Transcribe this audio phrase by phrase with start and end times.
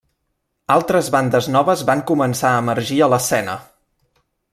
[0.75, 3.59] Altres bandes noves van començar a emergir a l'escena.